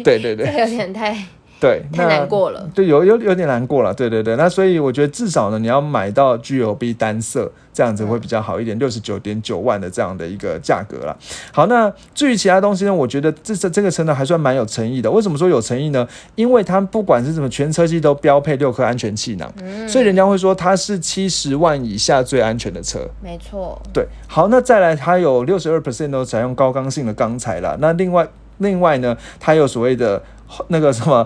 [0.04, 1.26] 对对对 这有点太
[1.60, 2.70] 对，太那难过了。
[2.76, 11.18] 对，有有有点难过了，对对对，那所以我觉得至少呢，你要买到 GOB 单色这样子会比较好一点，六十九点九万的这样的一个价格了。
[11.54, 15.10] 好，那至于其他东西呢，我觉得这这这个车呢还算蛮有诚意的。
[15.10, 16.06] 为什么说有诚意呢？
[16.36, 19.52] 因为它不管是什么全车系都标配六颗安全气囊，
[19.88, 23.00] 所以人家会说它是七十万以下最安全的车。
[23.24, 27.78] 没错，对，好，那再来，它有六十二 percent 都采用高刚性的钢材啦。
[27.80, 30.22] 那另外，另外呢，它有所谓的
[30.68, 31.26] 那个什么。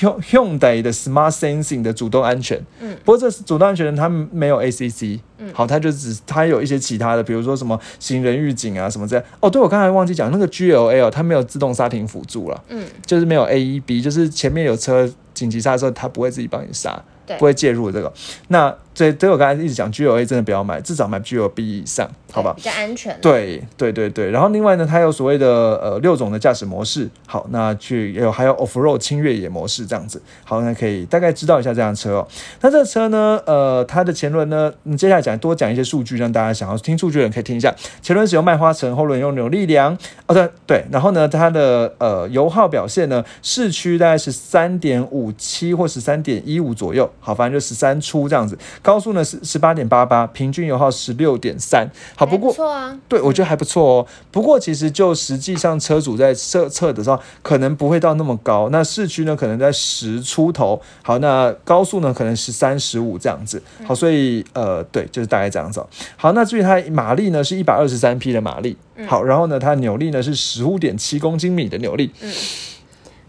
[0.00, 5.50] 用 Hyundai 的 Smart Sensing 的主动安全，嗯，不过这是主动安全它没有 ACC，嗯。
[5.54, 9.24] 好，它就只它有一些其他的，比如说什么行人预警啊什么这样。
[9.40, 17.36] 哦，对，我刚才忘记讲那个 GLL 它没有自动刹停辅助了，嗯，就是没有 AEB，就是前面有车紧急刹的时候，它不会自己帮你刹，对。
[17.38, 18.12] 不会介入这个。
[18.48, 22.54] 那这这我刚才一直讲 GLA 真的不要买，至少买 GLB 以上，好吧？
[22.56, 25.46] 比较安全。，对对对对，然后另外呢，它有所谓的
[25.82, 32.28] 呃六种的驾驶模式，好，那去有还有 off road 轻越野模式这样子，好，那可以大概知道一下这辆车哦。
[32.62, 37.74] 那这个车呢，呃，它的前轮呢，你接下来讲多讲一些数据，让大家想要听数据的人可以听一下。
[38.00, 48.56] 前轮使用麦花臣，后轮用扭力梁，哦对对，然后呢，它的呃油耗表现呢，市区大概是三点五七或十三点一五左右，好，反正就十三出这样子。
[48.86, 52.96] 高速呢是十八点八八，平均油耗十六点三，好，不过不错啊。
[53.08, 54.06] 对，我觉得还不错哦。
[54.30, 58.68] 不过其实就实际上车主在测测的时候，可能不会到那么高。
[58.70, 60.80] 那市区呢，可能在十出头。
[61.02, 63.60] 好，那高速呢，可能十三、十五这样子。
[63.84, 65.88] 好，所以呃，对，就是大概这样子哦。
[66.16, 68.76] 好，那至于它马力呢，是一百二十三匹的马力。
[69.08, 72.12] 好，然后呢，它扭力呢是十五点七公斤米的扭力，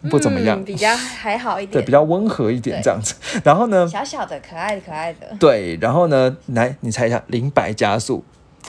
[0.08, 1.92] 不怎么样嗯，比较还好一点对，点比。
[1.92, 3.14] 较温和一点这样子。
[3.44, 5.28] 然后呢，小小的，可爱的，可爱的。
[5.40, 8.24] 对，然后呢，来你猜一下零百加速，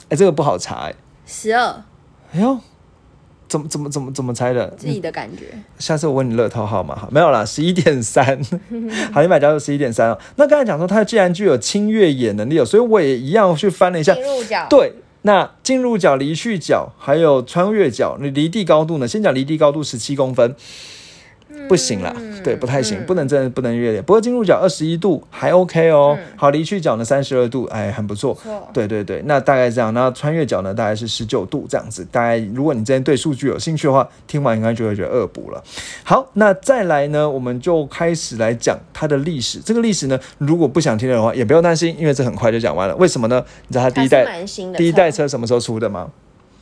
[0.09, 0.93] 哎，这个不好查哎。
[1.25, 1.83] 十二，
[2.33, 2.57] 哎呦，
[3.47, 4.67] 怎么怎么怎么怎么猜的？
[4.77, 5.45] 自己的感觉。
[5.77, 8.39] 下次我问你乐透号码好，没有啦，十一点三，
[9.13, 10.17] 好，零百加速十一点三哦。
[10.35, 14.15] 那刚才讲说它既然具有轻越野能力哦，所以我也一样去翻了一下。
[14.69, 14.93] 对。
[15.23, 19.05] 那进入角、离去角，还有穿越角，你离地高度呢？
[19.05, 20.55] 先讲离地高度十七公分，
[21.67, 24.01] 不行了，嗯对，不太行，嗯不能真的不能越野。
[24.01, 28.33] 不过进入角二十一度还 OK 哦，嗯好，离去角呢三十二度，哎，很不错。
[28.35, 32.05] 错，对对对，那大概这样，那穿越角呢大概是十九度这样子。
[32.11, 35.63] 大概如果你之前对数据有兴趣的话，听完应该就会觉得恶补了。
[36.03, 39.59] 好，那再来呢，我们就开始来讲它的历史。
[39.59, 42.95] 这个历史呢，如果不想听的话，也不用担心，因为这很快就讲完了。
[42.95, 43.43] 为什么呢？
[43.67, 44.43] 你知道它第一代
[44.77, 46.09] 第一代，车什么时候出的吗？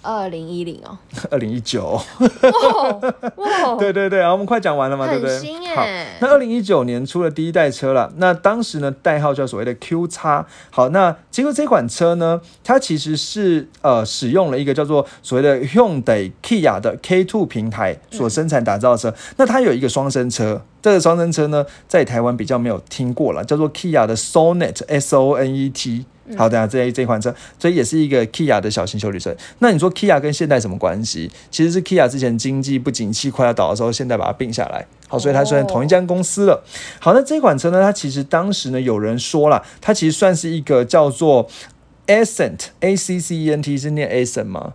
[0.01, 0.97] 二零一零哦，
[1.29, 1.99] 二零一九。
[2.19, 5.41] 哇哇， 对对对，我们快讲完了嘛，对不对很？
[5.41, 5.85] 新好，
[6.21, 10.45] 那二零一九年出了第一代车了，那当时呢代号叫所谓的 Q 叉。
[10.69, 19.13] 好，那结果这款车呢，它其实是呃使用了一个叫做所谓的 Hyundai Kia 的 K2 平台所生产打造的车。
[19.37, 26.05] 那它有一个双生车，这个双生车呢在台湾比较没有听过了，叫做 Kia 的 Sonet S O N E T。
[26.35, 29.35] 好，等下这这款车，所以也是一个 Kia 的小型修理车。
[29.59, 31.31] 那你说 Kia 跟现代什么关系？
[31.49, 34.85] 其实是 Kia 之前经济不景气快要倒的时候，现代把它并下来。
[35.07, 36.63] 好，所以它算同一家公司了。
[36.99, 41.47] 好，那这款车呢，它其实当时呢有人说了，它其实算是一个叫做
[42.07, 44.73] Accent A C C E N T 是念 Accent 吗？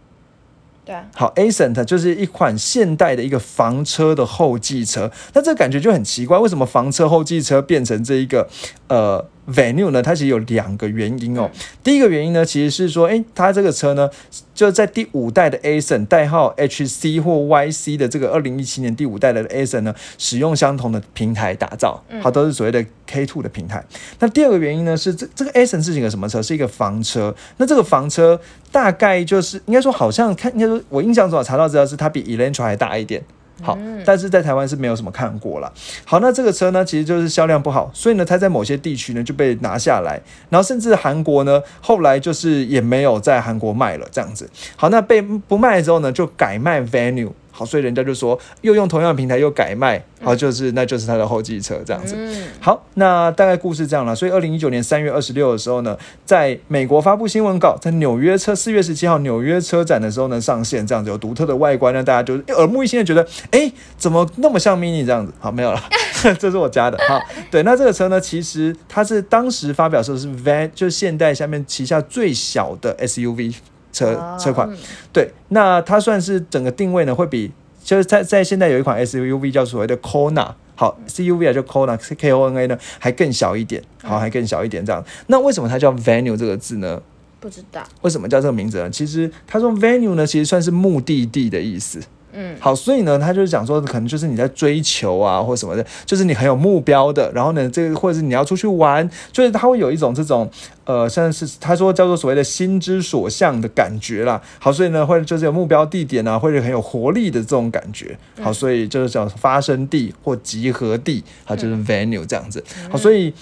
[0.85, 8.49] 对啊，好，Accent 就是一款现代的一个房车的后继车，那这感觉就很奇怪，为什么房车后继车变成这一个
[8.89, 10.01] 呃 Venue 呢？
[10.01, 11.51] 它其实有两个原因哦。
[11.83, 14.09] 第一个原因呢，其实是说，诶，它这个车呢，
[14.55, 23.85] 就在第五代的 Accent 代号 HC 或 YC 的这个二零一七年第五代的 Accent 呢，使用相同的平台打造，好，都是所谓的 K Two 的平台。
[24.21, 26.41] 那第二个原因呢，是这这个 Accent 是一个什么车？
[26.41, 27.35] 是一个房车。
[27.57, 33.23] 那这个房车大概就是应该说，好像看应该说，我印象中我查到资料是它比 Elantra 还大一点。
[33.63, 35.73] 好，但是在台湾是没有什么看过啦。
[36.05, 40.21] 好，那这个车呢，其实就是销量不好，所以呢，它在某些地区呢就被拿下来，
[40.51, 44.51] 然后甚至韩国呢，后来就是也没有在韩国卖了这样子。
[44.77, 47.31] 好，那被不卖之后呢，就改卖 Venue。
[47.53, 52.15] 好，所以人家就说又用同样的平台又改卖，好，就是那就是它的后继车这样子。
[52.19, 54.17] 嗯，好，那大概故事这样了。
[54.17, 65.33] 所以二零一九年三月二十六的时候呢，在美国发布新闻稿，在纽约车四月十七号纽约车展的时候呢上线，这样子有独特的外观，让大家就耳目一新的觉得，哎，怎么那么像 mini 这样子？
[65.39, 65.81] 好，没有了，
[66.39, 66.99] 这是我加的。
[67.07, 73.55] 好，对，那这个车呢，其实它是当时发表的时候是 van，就是现代下面旗下最小的 SUV
[73.93, 74.69] 车哦车款。
[74.71, 74.77] 嗯
[75.13, 77.53] 对，那它算是整个定位呢，会比
[77.85, 80.55] 就是在在现在有一款 SUV 叫所谓的 Kona。
[80.75, 85.05] 好，CUV 啊，就 Kona K O N A 呢，还更小一点，好，还更小一点这样。
[85.27, 87.01] 那为什么它叫 Venue 这个字呢？
[87.39, 88.91] 不知道，为什么叫这个名字呢？
[88.91, 92.01] 其实他说 Venue 呢，其实算是目的地的意思。
[92.33, 97.31] 嗯，好，所以呢，他就是讲说，可能就是你在追求啊，或什么的，就是你很有目标的。
[97.33, 100.51] 然后呢，这个或者是你要出去玩，就是他会有一种这种
[100.85, 104.41] 呃，像是他说叫做所谓的心之所向的感觉啦。
[104.59, 108.17] 好，所以呢，会就是有目标地点啊，或者很有活力的这种感觉。
[108.41, 112.63] 好，所以就是叫发生地或集合地，好，就是 venue 这样子。
[112.91, 113.33] 好，所以。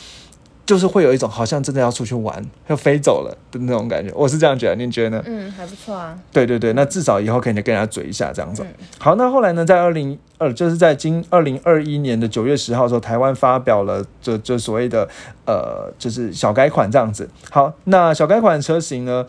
[0.71, 5.23] 就是会有一种好像真的要出去玩，要飞走了的那种感觉，我是这样觉得，你觉得呢？
[5.27, 8.63] 嗯，还不错啊，对对对，那至少以后可以跟人家嘴一下这样子。
[8.63, 8.69] 嗯
[9.01, 15.09] 好，那后来呢，在二零二就是在今二零二一年的九月十号的时候，台湾发表了这这所谓的
[15.45, 17.29] 呃，就是小改款这样子。
[17.51, 19.27] 好，那小改款车型呢？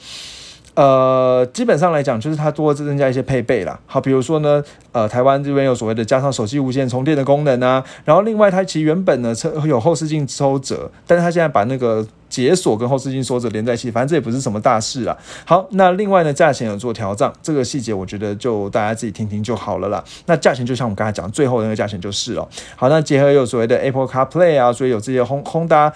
[0.74, 3.78] 呃，基本上来讲，就是它多增加一些配备啦。
[3.86, 15.18] 好，比如说呢，呃，台湾这边有所谓的加上手机无线充电的功能啊，然后另外它其实原本呢车有后视镜收折，但是它现在把那个解锁跟后视镜收折连在一起，反正这也不是什么大事啦。
[15.46, 20.02] 好，那另外呢，价钱有做调整，这个细节我觉得就大家自己听听就好了啦。
[20.28, 22.48] 那价钱就像我们刚才讲，最后那个价钱就是了。
[22.78, 25.92] 好，那结合有所谓的 Apple CarPlay 啊，所以有这些轰轰达。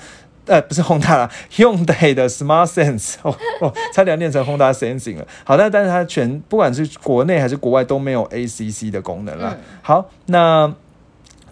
[0.45, 5.27] 呃，不是 Honda 啦，Hyundai 的 Smart Sense，哦哦，差点念成 Honda Sensing 了。
[5.43, 9.55] 好，那但是它全不管是国内还是国外都没有 ACC 的功能啦。
[9.57, 10.73] 嗯好，那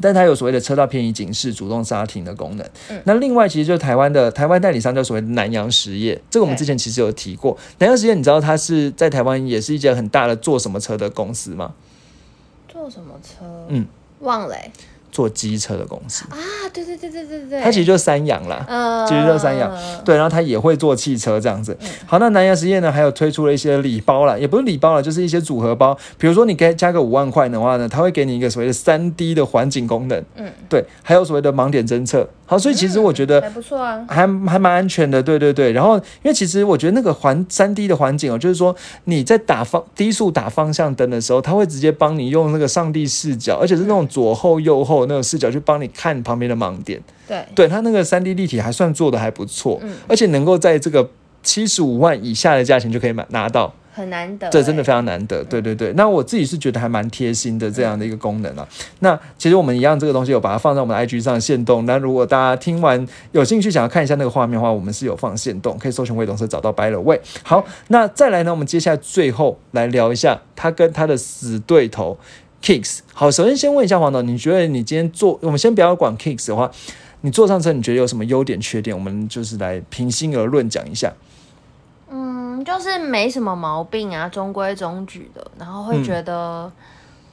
[0.02, 2.68] 但它有所谓的车道偏移警示、主动刹停的功能。
[2.90, 7.58] 嗯那另外其实就是台湾的台湾代理商叫所谓的南洋实业，这个我们之前其实有提过。
[7.80, 11.74] 南洋实业，你知道它是在台湾也是一家很大的做什么车的公司吗？
[12.68, 13.46] 做什么车？
[13.70, 13.86] 嗯，
[14.20, 14.72] 忘了欸
[15.14, 16.36] 做机车的公司，啊，
[16.74, 18.66] 对对对对对对，它其实就是三洋啦。
[18.68, 19.72] 呃，其实就是三洋
[20.04, 21.78] 对，然后它也会做汽车这样子。
[22.08, 25.96] 好，那南洋实业呢，还有推出了一些礼包啦，也不是礼包啦，就是一些组合包。
[26.18, 32.28] 比如说你给加个五万块的话呢，它会给你一个所谓的三 D 的环景功能，嗯，对，还有所谓的盲点侦测。
[32.46, 35.72] 好，所以其实我觉得还不错啊，还还蛮安全的，对对对。
[35.72, 47.02] 然后，因为其实我觉得那个环三 D 的环境哦，就是说你在打方低速打方向灯的时候，它会直接帮你用那个上帝视角，而且是那种左后右后那种视角去帮你看旁边的盲点。
[47.28, 51.10] 对，对它那个三 D 立体还算做的还不错，嗯而且能够在这个
[51.42, 53.74] 七十五万以下的价钱就可以买拿到。
[53.96, 55.94] 很难得欸，这真的非常难得，对对对。
[55.94, 58.68] 那我自己是觉得还蛮贴心的这样的一个功能啊。
[59.02, 61.86] 那其实我们一样这个东西有把它放在我们的 IG 上限动。
[61.86, 67.22] 那如果大家听完有兴趣想要看一下那个画面的话，我们是有放限动，可以搜寻魏董事找到白了位。
[67.44, 72.18] 好，那再来呢，我们接下来最后来聊一下他跟他的死对头
[72.64, 73.00] Kicks。
[73.14, 76.72] 好，首先先问一下黄导，你觉得你今天坐，我们先不要管 Kicks 的话，
[77.22, 78.96] 你坐上车你觉得有什么优点缺点？
[78.96, 81.12] 我们就是来平心而论讲一下。
[82.10, 86.72] 嗯，就是没什么毛病啊，中规中矩的，然后会觉得，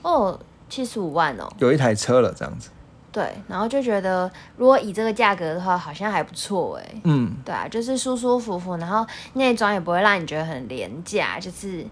[0.02, 0.36] 哦，
[0.68, 2.70] 七十五万哦，有一台车了这样子，
[3.12, 7.36] 对，然后就觉得如果以这个价格的话，好像还不错哎，嗯。
[7.44, 11.86] 对啊，就是舒舒服服，然后内装也不会让你觉得很廉价，就是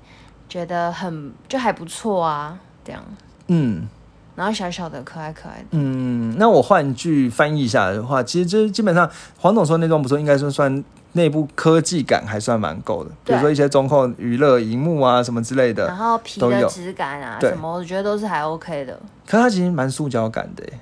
[0.48, 3.04] 觉得很就还不错啊，这样，
[3.48, 3.88] 嗯
[4.36, 10.84] 然后小小的可爱可爱的，嗯，那我换句翻译一下的话，其实这基本上黄总说那装不错，应该说算
[11.14, 15.96] 内部科技感还算蛮够的，比如对说一些中控娱乐荧幕啊什么之类的然。
[15.96, 18.96] 后皮都有的质感啊对什么，我觉得都是还 OK 的。
[19.26, 20.72] 可它其实蛮塑胶感的耶，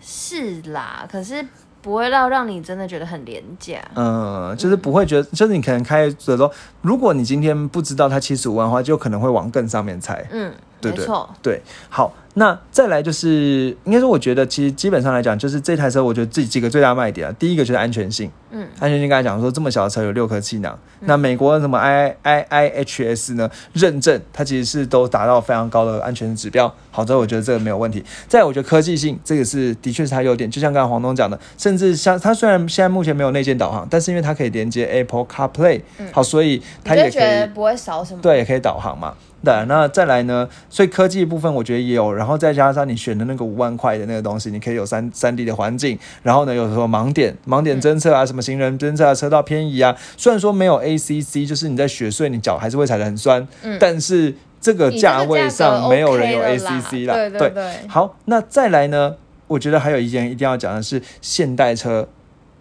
[0.00, 1.44] 是啦，可是
[1.82, 3.80] 不会到让你真的觉得很廉价。
[3.96, 6.48] 嗯，就是不会觉得，就是你可能开的时候，
[6.82, 10.24] 如果你今天不知道它七十五万的话，就可能会往更上面猜。
[10.30, 11.06] 嗯，对对，
[11.42, 26.72] 对，好，那再来就是，应该说，我觉得其实基本上来讲，就是这台车，我觉得自己几个最大卖点啊，第一个就是安全性，嗯，安全性刚才讲说这么小的车有六颗气囊，那美国的什么 I I I H S 呢认证，它其实是都达到非常高的安全指标。
[26.92, 28.02] 好，这我觉得这个没有问题。
[28.28, 38.22] 再来我觉得科技性这个是的确是它优点，就像刚才黄东讲的，甚至像它虽然现在目前没有内建导航，但是因为它可以连接 Apple CarPlay，、好，所以它也可你就觉得以不会少什么。
[38.22, 39.14] 对，也可以导航嘛。
[39.42, 40.48] 对，那再来呢？
[40.68, 49.96] 所以科技部分我觉得也有，然后再加上你选的那个五万块的那个东西，你可以有三三 D 的环境，然后呢，有时候盲点盲点侦测啊，什么行人侦测啊，车道偏移啊。
[50.16, 57.14] 虽然说没有 ACC，就是你在雪隧，你脚还是会踩得很酸，嗯但是这个价位上格没有人有 ACC 啦。
[57.14, 59.16] 对对对，好，那再来呢？
[59.46, 62.08] 我觉得还有一件一定要讲的是现代车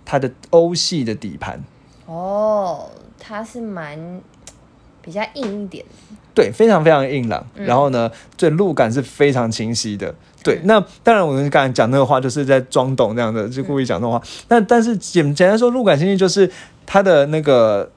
[0.06, 1.62] 它的欧系的底盘。
[2.08, 2.90] 哦，
[3.20, 4.22] 它是蛮
[5.02, 6.16] 比较硬一点的。
[6.40, 10.16] 对，非常非常硬朗，嗯然后呢，这路感是非常清晰的。
[10.42, 14.22] 对，那当然，我们刚才讲那个话，就是在装懂那样的，就故意讲这种话。
[14.48, 16.50] 那但是简简单说，路感清晰就是
[16.86, 17.92] 它的那个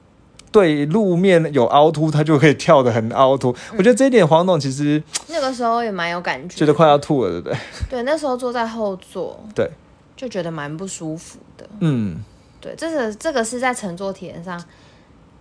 [0.51, 3.55] 对路面有凹凸，它就可以跳的很凹凸。
[3.77, 7.57] 我觉得这一点黄董其实那个时候也蛮有感觉，觉得快要吐了，对不对？
[7.89, 9.71] 对，那时候坐在后座，对，
[10.17, 11.65] 就觉得蛮不舒服的。
[11.79, 12.17] 嗯，
[12.59, 14.61] 对，这个这个是在乘坐体验上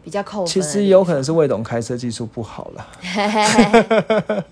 [0.03, 0.47] 比较扣分。
[0.47, 2.87] 其实有可能是魏董开车技术不好了。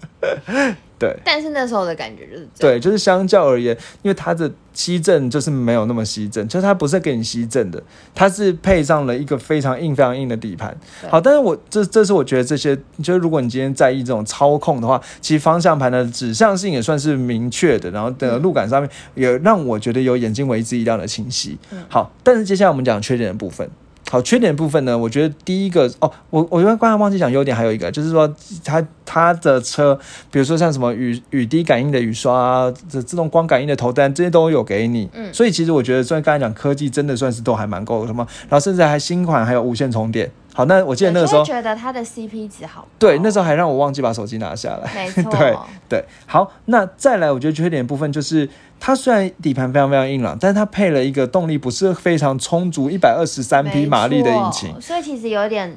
[0.98, 1.16] 对。
[1.24, 2.46] 但是那时候的感觉就是。
[2.58, 7.82] 对，就是相较而言，因为它的吸震就是没有那么吸震，就是它不是给你吸震的，
[8.14, 10.76] 它是配上了一个非常硬、非常硬的底盘。
[11.08, 21.58] 好，但是我这这是我觉得这些，就是如果你今天在意这种操控的话，其实方向盘的指向性也算是明确的，然后的路感上面也让我觉得有眼睛为之一亮的清晰。
[21.70, 23.68] 嗯好，但是接下来我们讲缺点的部分。
[24.10, 28.28] 好，缺点部分呢，我觉得第一个哦，我我因为刚刚忘记讲优点，还有一个就是说
[28.64, 29.96] 它它的车，
[30.32, 35.08] 比如说像什么雨雨滴感应的雨刷啊，这自动光感应的头灯，这些都有给你。
[35.14, 40.28] 嗯所以其实我觉得，虽然刚才讲科技真的算是都还蛮够的，什么，然后甚至还新款还有无线充电。
[40.52, 42.84] 好，那我记得那个时候我，觉得它的 CP 值好。
[42.98, 44.92] 对，那时候还让我忘记把手机拿下来。
[44.92, 45.56] 没错， 对
[45.88, 48.48] 对，好，那再来，我觉得缺点部分就是
[48.80, 54.80] 它虽然底盘非常非常硬朗，但是它配了一个动力不是非常充足，一百二十三匹马力的引擎。
[54.80, 55.76] 所以其实有点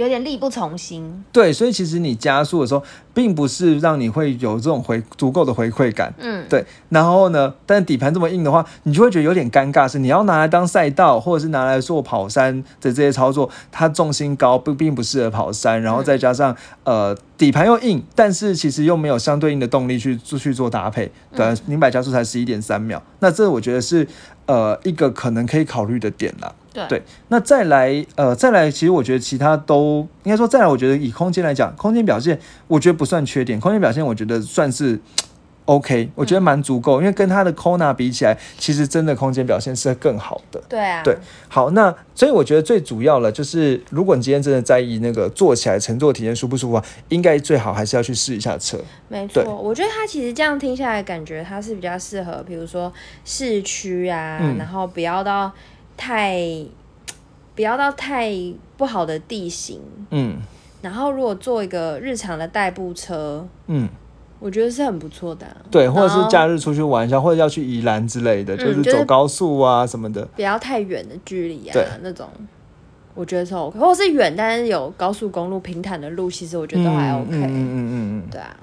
[0.00, 1.22] 有点力不从心。
[1.30, 2.82] 对，所以其实你加速的时候，
[3.12, 6.14] 并不是让你会有这种回足够的回馈感。
[6.18, 24.06] 嗯，对，然后呢，但底盘这么硬的话，你就会觉得有点尴尬，是你要拿来当赛道，或者是拿来做跑山的这些操作，它重心高，并并不适合跑山，然后再加上、呃底盘又硬，但是其实又没有相对应的动力去去做搭配，对啊，零百加速才十一点三秒，那这我觉得是
[24.44, 26.54] 呃一个可能可以考虑的点啦。
[26.72, 35.00] 对对，那再来，呃，再来，其实我觉得其他都应该说，再来，我觉得以空间来讲，空间表现我觉得不算缺点，空间表现我觉得算是
[35.66, 40.60] OK，我觉得蛮足够，因为跟它的 Kona 比起来，其实真的空间表现是更好的。
[40.68, 41.16] 对啊，对
[41.48, 48.78] 好，那所以我觉得最主要了，就是如果你今天真的在意那个坐起来乘坐体验舒不舒服啊，应该最好还是要去试一下车。
[49.06, 49.54] 没对错。
[49.54, 52.92] 我觉得它其实这样听下来，感觉它是比较适合，比如说
[53.24, 55.52] 市区啊，嗯然后不要到
[56.00, 56.40] 太
[57.54, 58.32] 不要到太
[58.78, 59.78] 不好的地形。
[60.10, 60.38] 嗯
[60.80, 63.86] 然后如果做一个日常的代步车，嗯，
[64.38, 70.24] 我觉得是很不错的啊、对，或者是假日出去玩一下，或者要去宜兰之类的，就是嗯就是走高速啊什么的。
[70.34, 72.26] 不要太远的距离啊对，那种。
[73.14, 77.28] 我觉得是 OK，或者是远但是有高速公路平坦的路，其实我觉得都还 OK。
[77.28, 78.56] 嗯嗯嗯嗯嗯，对啊，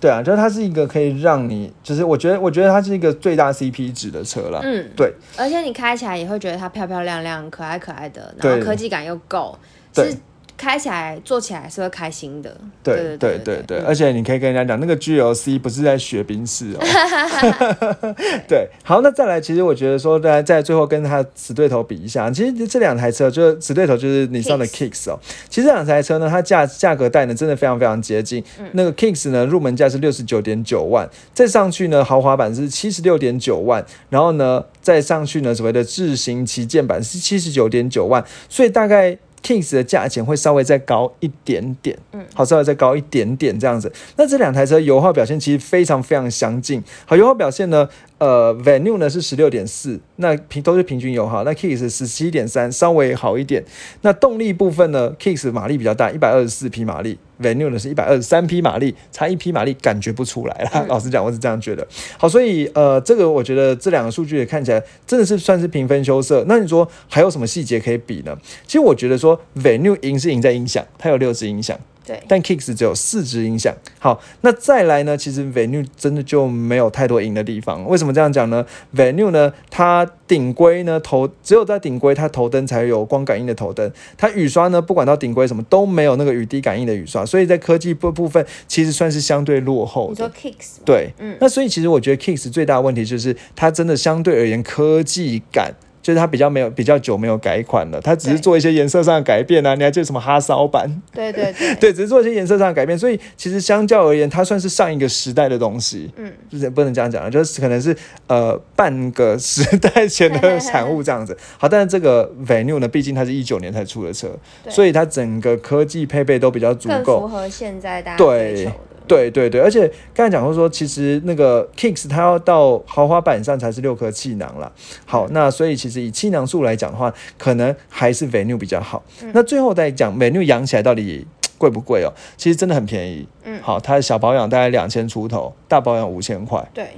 [0.00, 4.60] 对啊，就是它是一个可以让你，就是我觉得我觉得它是一个最大 CP 值的车了。
[4.62, 9.58] 嗯，对，而且你开起来也会觉得它漂漂亮亮、可爱可爱的，然后科技感又够，
[9.94, 10.16] 是
[10.58, 12.54] 开起来、坐起来是会开心的。
[12.82, 18.14] 对对对对对，而且你可以跟人家讲，那个 GLC 不是在学冰室哦。
[18.48, 25.18] 对，好，那再来，其实我觉得说，大家在最后跟他死对头比一下，其实这两台车就是死对头就是你上的 Kicks 哦。
[25.48, 28.42] 其实这两台车呢，它价价格带呢真的非常非常接近。
[28.72, 39.16] 那个 Kicks 呢，入门价是六十九点九万，再上去呢，豪华版是七十六点九万，然后呢，再上去呢，所谓的智行旗舰版是七十九点九万，所以大概。
[39.42, 43.92] Kings 的价钱会稍微再高一点点，嗯，好，稍微再高一点点这样子。
[44.16, 46.82] 那这两台车油耗表现其实非常非常相近。
[47.06, 51.44] 好，油耗表现呢，呃，Venue 呢是十六点四，那平都是平均油耗。
[51.44, 53.64] 那 Kicks 十七点三，稍微好一点。
[54.02, 60.84] 那动力部分呢，Kicks 马力比较大，一百二十四匹马力，Venue 呢是一百二十三匹马力，差一匹马力感觉不出来啦。
[60.90, 61.86] 老实讲，我是这样觉得。
[62.16, 66.44] 好，所以呃，这个我觉得这两个数据也看起来真的是算是平分秋色。
[66.48, 68.36] 那你说还有什么细节可以比呢？
[68.66, 71.78] 其实我觉得说 Venue 赢是赢在音响，它有六支音响。
[72.08, 73.74] 对，但 Kicks 只有四支音响。
[73.98, 75.14] 好，那再来呢？
[75.14, 77.86] 其实 Venue 真的就没有太多赢的地方。
[77.86, 78.64] 为什么这样讲呢
[78.96, 90.34] ？Venue 呢，它顶规呢头只有在顶规它头灯才有光感应的头灯，它雨刷呢不管到顶规什么都没有那个雨滴感应的雨刷，所以在科技部部分其实算是相对落后你说的。
[90.34, 90.78] Kicks？
[90.86, 95.74] 对，嗯那所以其实我觉得 Kicks 最大的问题就是它真的相对而言科技感。
[96.08, 99.74] 就是它比较没有比较久没有改款了，它只是做一些颜色上的改变啊。
[99.74, 100.90] 你还记得什么哈骚版？
[101.12, 106.10] 对对对对，只是做一些颜色上的改变，所以其实相较而言，它算是上一个时代的东西。
[106.16, 107.94] 嗯，就是不能这样讲了，就是可能是
[108.26, 111.36] 呃半个时代前的产物这样子。
[111.58, 114.30] 好，但是这个 Venue 呢，毕竟它是一九年才出的车，
[114.66, 117.28] 所以它整个科技配备都比较足更符够。
[117.28, 118.87] 合现在大家对追求的。
[119.08, 124.70] 对对对，而且刚才讲过说，其实那个 Kicks 它要到豪华版上才是六颗气囊啦。
[125.06, 129.02] 好，那所以其实以气囊数来讲的话，可能还是 Venue 比较好。
[129.32, 132.12] 那最后再讲 Venue 养起来到底贵不贵哦？
[132.36, 133.26] 其实真的很便宜。
[133.44, 136.88] 嗯好，它的小保养大概两千出头，大保养五千块，对，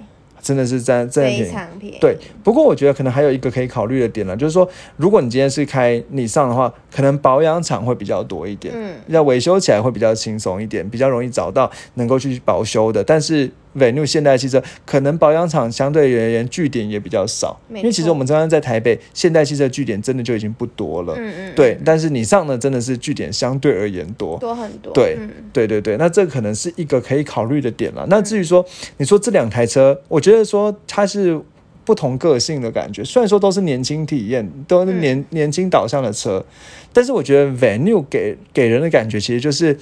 [0.42, 1.52] 真的是真真的便非宜。
[1.52, 1.98] 常便宜。
[2.00, 13.02] 对，不过我觉得可能还有一个可以考虑的点呢，就是说，如果你今天是开你上的话，可能保养厂会比较多一点，嗯，要维修起来会比较轻松一点，比较容易找到能够去保修的。
[13.04, 21.78] 但是 Venue 现代汽车可能保养厂相对而言据点也比较少，因为其实我们刚刚在台北现代汽车据点真的就已经不多了，嗯嗯，对。
[21.84, 24.92] 但是你上呢，真的是据点相对而言多，多很多。
[24.92, 28.04] 对嗯对对对，那这可能是一个可以考虑的点了。
[28.08, 28.64] 那至于说，
[28.96, 31.40] 你说这两台车，我觉得说它是
[31.84, 36.44] 不同个性的感觉，虽然说都是年轻体验，都是年、年轻导向的车，
[36.92, 39.78] 但是我觉得 Venue 给给人的感觉其实就是。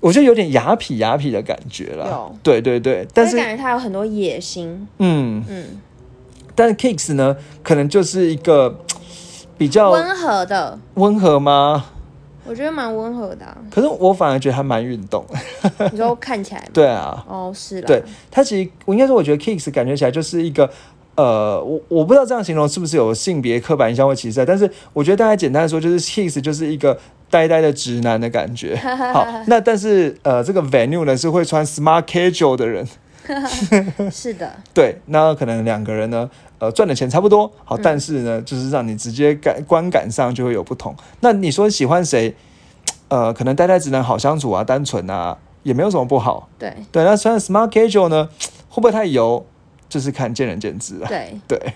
[0.00, 4.88] 我觉得有点雅痞雅痞的感觉了有，对对对，但是感觉他有很多野心。
[4.98, 5.64] 嗯，嗯，
[6.54, 8.80] 但是 Kicks 呢，可能就是一个
[9.58, 11.84] 比较温和的，温和吗？
[12.46, 15.24] 我觉得蛮温和的啊、可是我反而觉得还蛮运动，
[15.92, 16.66] 你说看起来吗？
[16.72, 17.86] 对啊，哦，是啦。
[17.86, 20.70] 对他其实我应该说，我觉得 Kicks 感觉起来就是一个。
[21.16, 26.98] 呃，我我不知道这样形容是不是有性别刻板印象或歧视，但是我觉得大家简单的说，就是 Kicks 就是一个
[27.30, 28.76] 呆呆的直男的感觉。
[29.14, 32.86] 好，那但是呃，这个 Venue 呢是会穿 Smart Casual 的人，
[34.10, 36.28] 是的， 对，那可能两个人呢，
[36.58, 40.94] 呃，赚的钱差不多，好，但是呢，就是让你直接感观感上就会有不同。
[41.20, 42.34] 那你说喜欢谁？
[43.08, 46.48] 呃，可能呆呆直男好相处啊，单纯啊，也没有什么不好。
[46.58, 48.28] 对对，那穿 Smart Casual 呢，
[48.68, 49.44] 会不会太油？
[49.88, 51.08] 就是看见仁见智啊。
[51.08, 51.74] 对，对，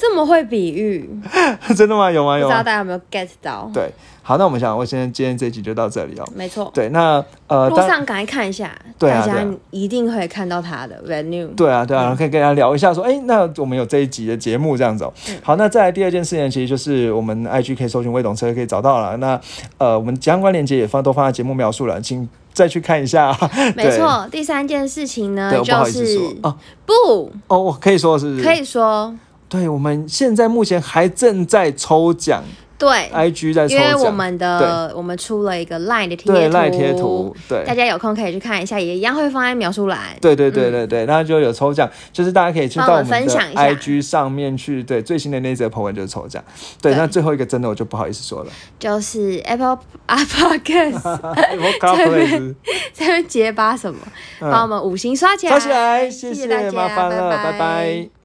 [0.00, 1.10] 这么会比喻，
[1.76, 2.10] 真的吗？
[2.10, 2.38] 有吗？
[2.38, 2.62] 不知道？
[2.62, 3.70] 大家有没有 get 到？
[3.74, 3.92] 对，
[4.22, 6.24] 好，那我们想，我现在今天这一集就到这里哦。
[6.34, 6.70] 没错。
[6.72, 11.54] 对，那呃，路上赶快看一下，对啊大家一定会看到他的 venue。
[11.54, 15.12] 对啊，对啊，可以跟大家聊一下，说，哎，那我们有这一集的节目这样子哦。
[15.42, 19.18] 好，那再来第二件事情，其实就是我们 IG 可以搜寻未懂车可以找到了。
[19.18, 19.38] 那
[19.76, 23.36] 呃，我们相关链接也放都放在节目描述了，请再去看一下。
[23.76, 29.14] 没错，第三件事情呢就是哦不哦，我可以说是可以说
[29.50, 32.42] 对，我们现在目前还正在抽奖。
[32.78, 37.62] 对，，IG 在抽因为，我们的我们出了一个 line 的贴图，对赖贴图，对。
[37.66, 37.74] 大。
[37.74, 39.98] 家有空可以去看一下，也一样会放在描述栏。
[40.18, 43.68] 对对对对对，那就有抽奖，就是大家可以去到我们的分享一下。
[43.68, 46.42] IG 上面去，对最新的那一则 po 文就是抽奖。
[46.80, 46.96] 对，对。
[46.96, 52.54] 那最后一个真的我就不好意思说了，就是 Apple Apple Podcast 我 CarPlay
[52.94, 54.00] 这边结巴什么，
[54.40, 57.36] 帮我们五星刷起来，刷起来，谢谢大家麻烦了，拜。
[57.44, 58.10] 拜拜